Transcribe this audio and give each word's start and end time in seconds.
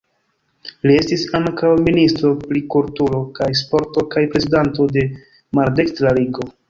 Li 0.87 0.93
estis 1.01 1.25
ankaŭ 1.39 1.69
ministro 1.89 2.31
pri 2.45 2.63
kulturo 2.77 3.19
kaj 3.41 3.51
sporto 3.63 4.05
kaj 4.17 4.25
prezidanto 4.33 4.89
de 4.97 5.05
Maldekstra 5.61 6.17
Ligo. 6.21 6.51